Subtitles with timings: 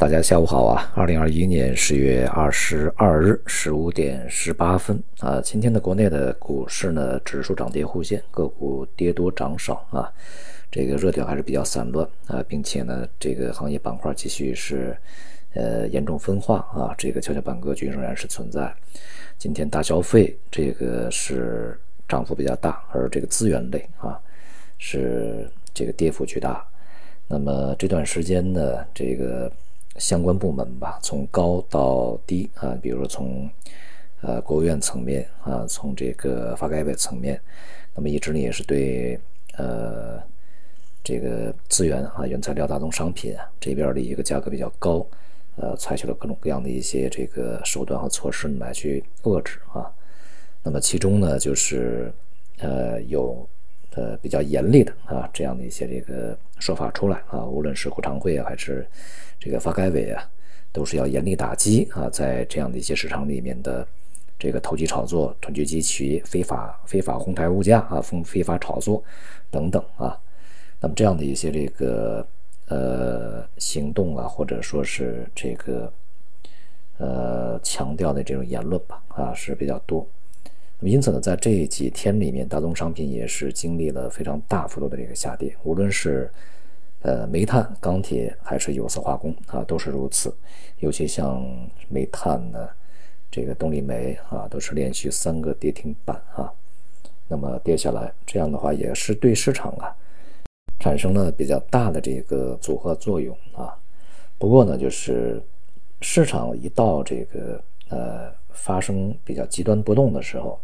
[0.00, 0.90] 大家下午好啊！
[0.94, 10.10] 二零二一年十月二十二日十五点十八分啊，今天的国内的股市呢，指数涨跌互现，个股跌多涨少啊，
[10.70, 14.96] 这个热点还是比较散乱啊，并且呢，这个行业板块继续是
[15.52, 18.74] 呃严重分化啊，这个跷跷板格局仍然是存在。
[19.36, 21.78] 今天大消费这个是
[22.08, 24.18] 涨幅比较大，而这个资源类啊
[24.78, 26.64] 是这个跌幅巨大。
[27.28, 29.52] 那么这段时间呢，这个。
[30.00, 33.48] 相关部门吧，从高到低啊，比如说从
[34.22, 37.40] 呃国务院层面啊，从这个发改委层面，
[37.94, 39.20] 那么一直呢也是对
[39.58, 40.18] 呃
[41.04, 45.06] 这个资源啊、原材料、大宗商品这边的一个价格比较高，
[45.56, 49.92] 呃，采取了各种各样的一些这个手段和措施来去遏制啊。
[50.62, 52.12] 那么其中呢，就是
[52.58, 53.48] 呃有
[53.94, 58.86] 呃比较严厉的啊这样的一些这个说法出来啊，无论是国常会啊还是。
[59.42, 60.22] 这个发改委啊，
[60.70, 63.88] 都是要严厉打击啊，在这样的一些市场里面的
[64.38, 69.02] 这个投机炒作、囤积积蓄、非法非法哄抬物价啊、非非法炒作
[69.50, 70.14] 等等啊，
[70.78, 72.26] 那么这样的一些这个
[72.68, 75.90] 呃行动啊，或者说是这个
[76.98, 80.06] 呃强调的这种言论吧啊是比较多。
[80.82, 86.30] 因此呢，在这几天里面，大宗商品也是经历了非常大幅度的这个下跌，无论是。
[87.02, 90.36] 呃，煤炭、钢铁还是有色化工啊，都是如此。
[90.80, 91.42] 尤其像
[91.88, 92.68] 煤炭呢，
[93.30, 96.52] 这个动力煤啊，都是连续三个跌停板啊。
[97.26, 99.96] 那么跌下来，这样的话也是对市场啊
[100.78, 103.74] 产生了比较大的这个组合作用啊。
[104.36, 105.42] 不过呢，就是
[106.02, 110.58] 市场一到这个呃发生比较极端波动的时候，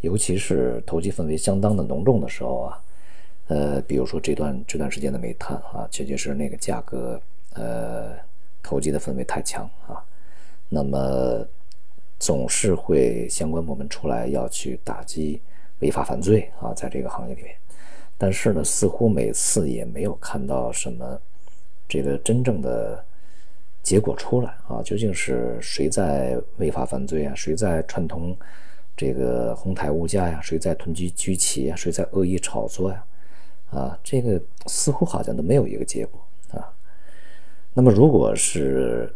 [0.00, 2.78] 尤其是投机氛围相当的浓重的时候啊。
[3.48, 7.20] 呃，比如说这段这段时间的煤炭啊，确确实那个价格，
[7.54, 8.14] 呃，
[8.62, 10.02] 投机的氛围太强啊，
[10.70, 11.44] 那么
[12.18, 15.42] 总是会相关部门出来要去打击
[15.80, 17.54] 违法犯罪啊，在这个行业里面，
[18.16, 21.20] 但是呢，似乎每次也没有看到什么
[21.88, 23.04] 这个真正的
[23.82, 27.34] 结果出来啊，究竟是谁在违法犯罪啊？
[27.34, 28.36] 谁在串通
[28.96, 30.40] 这个哄抬物价呀？
[30.40, 31.76] 谁在囤积居奇啊？
[31.76, 33.04] 谁在恶意炒作呀？
[33.70, 36.20] 啊，这个似乎好像都没有一个结果
[36.52, 36.72] 啊。
[37.74, 39.12] 那么，如果是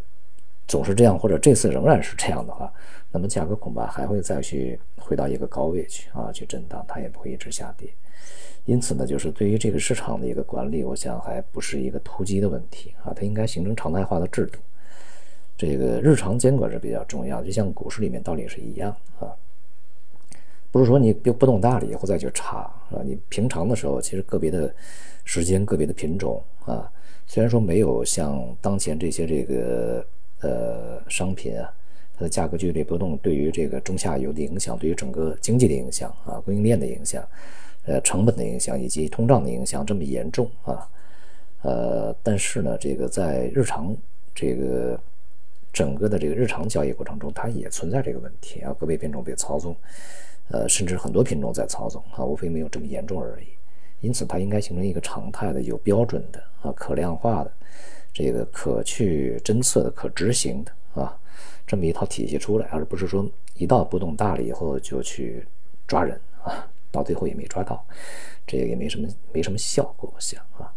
[0.77, 2.71] 总是这样，或者这次仍然是这样的话，
[3.11, 7.89] 那么价格恐怕还会再去回到一个高位去啊，去震荡，它也不会一直下跌。
[8.65, 14.59] 因此呢，就是对于这个市场的一个管理，我想还不是一个突击的问题啊，它应该形成常态化的制度。
[15.57, 19.33] 这个日常监管是比较重要，就像股市里面道理是一样啊。
[20.69, 24.71] 不是说你就波动大了以后再去查啊，你平常的时候其实个别的
[25.23, 26.87] 时间、个别的品种啊，
[27.25, 30.05] 虽然说没有像当前这些这个
[30.41, 31.73] 呃商品啊，
[32.15, 37.27] 它的价格剧烈波动对于这个中下游的影响，对于整个经济的影响啊，供应链的影响，
[37.85, 40.89] 呃成本的影响以及通胀的影响这么严重啊，
[41.61, 43.95] 呃，但是呢，这个在日常
[44.35, 44.99] 这个
[45.73, 49.75] 整个的这个日常交易过程中，它也存在这个问题啊，个别品种被操纵。
[50.49, 53.47] 呃，甚至很多品种在操纵啊，无非没有这么严重而已。
[53.99, 57.51] 因此，它应该形成一个常态的、有标准的啊、可量化的、
[58.17, 61.15] 这个可去侦测的、可执行的啊，
[61.67, 65.45] 这么一套体系出来，而不是说一到波动大了以后就去
[65.85, 67.85] 抓人啊，到最后也没抓到，
[68.47, 70.73] 这个也没什么没什么效果，我想啊。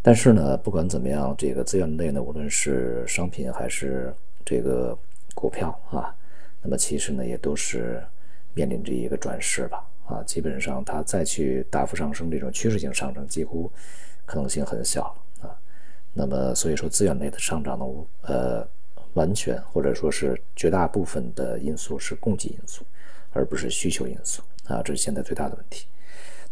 [0.00, 4.96] 但是呢，不管怎么样，这个资源类呢，无论是商品还是这个
[5.34, 6.16] 股票啊，
[6.62, 8.02] 那么其实呢，也都是。
[8.54, 13.70] 面临着一个转势吧，啊，基本上它再去大幅上升，这种趋势性上升几乎
[14.26, 15.14] 可能性很小。
[16.12, 17.84] 那么，所以说资源类的上涨呢，
[18.22, 18.68] 呃，
[19.14, 22.84] 完全或者说是绝大部分的因素是供给因素，
[23.32, 25.86] 而不是需求因素啊，这是现在最大的问题。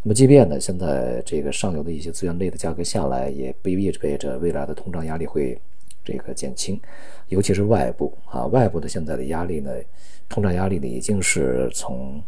[0.02, 5.60] 那么，即便呢，现在这个上游的一些资源类的价格下来，也不意味着未来的通胀压力会
[6.04, 6.80] 这个减轻，
[7.28, 9.72] 尤其是外部啊，外部的现在的压力呢。
[10.28, 12.20] 通胀压力呢，已经是从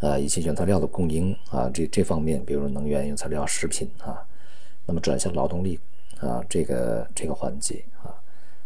[0.00, 4.26] 呃一些原材料的供应啊，这这方面，比如能源、原材料、食品啊，
[4.86, 5.78] 那么转向劳动力
[6.20, 8.14] 啊，这个这个环节啊，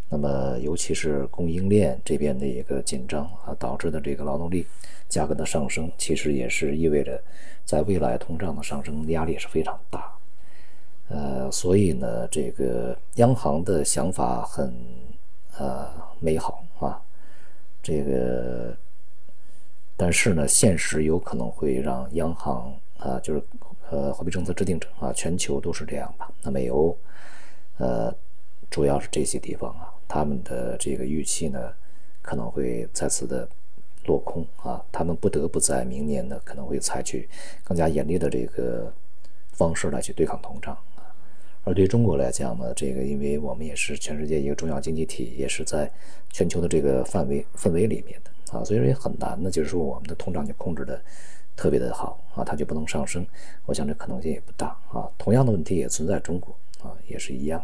[0.08, 4.66] 那么尤其是供应链这边的一个紧张啊，导致的这个劳动力
[5.08, 7.20] 价格的上升，其实也是意味着
[7.64, 10.12] 在未来通胀的上升压力是非常大。
[11.08, 14.72] 呃，所以呢，这个央行的想法很
[15.58, 15.88] 呃
[16.20, 17.02] 美好啊。
[17.82, 18.76] 这个，
[19.96, 23.42] 但是呢，现实有可能会让央行啊，就是
[23.90, 26.32] 呃，货币政策制定者啊，全球都是这样吧。
[26.42, 26.96] 那美欧，
[27.78, 28.14] 呃，
[28.70, 31.72] 主要是这些地方啊，他们的这个预期呢
[32.22, 33.48] 可能会再次的
[34.06, 37.28] 落空啊，他们不得不在明年呢可能会采取
[37.64, 38.92] 更加严厉的这个
[39.50, 41.02] 方式来去对抗通胀啊。
[41.64, 45.90] 而对中国来讲呢，这个因为我们也是全世界一个重要经济体，也是在
[46.30, 51.02] 全球的这个范围氛围里面的啊，所以说也很难呢，就是说我们的通胀就控制的。
[51.60, 53.26] 特别的好啊，它就不能上升，
[53.66, 55.06] 我想这可能性也不大啊。
[55.18, 57.62] 同样的问题也存在中国啊，也是一样。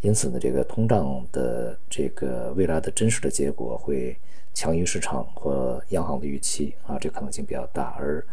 [0.00, 4.16] 因此呢，这个通胀的这个未来的真实的结果会
[4.54, 7.96] 强于市场或央行的预期啊，这可能性比较大。
[7.98, 8.24] 而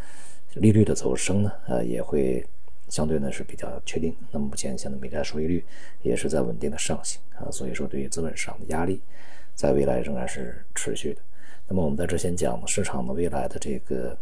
[0.54, 2.46] 利率的走升呢，呃，也会
[2.88, 4.16] 相对呢是比较确定。
[4.30, 5.66] 那么目前现在美债收益率
[6.04, 9.02] 也是在稳定的上行啊，所以说对于资本市场的压力
[9.56, 11.22] 在未来仍然是持续的。
[11.68, 14.16] 那么我们在这先讲市场的未来的这个。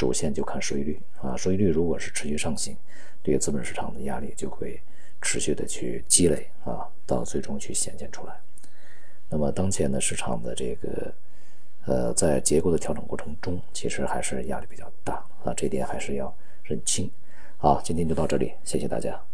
[0.00, 2.74] 主线就看收益率啊，收益率如果是持续上行，
[3.22, 4.80] 对于资本市场的压力就会
[5.20, 8.34] 持续的去积累啊，到最终去显现出来。
[9.28, 11.12] 那么当前的市场的这个
[11.84, 17.10] 呃，在结构的调整过程中，其实还是压力比较大啊，这点还是要认清。
[17.58, 19.20] 好，今天就到这里，谢谢大家。